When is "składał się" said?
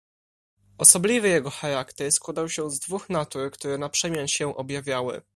2.11-2.69